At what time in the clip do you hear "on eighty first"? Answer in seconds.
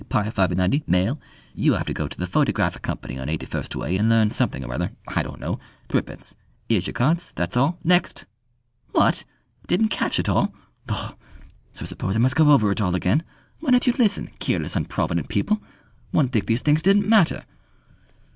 3.19-3.75